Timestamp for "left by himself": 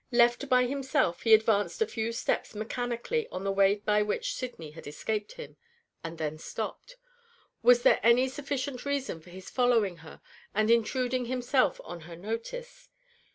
0.11-1.21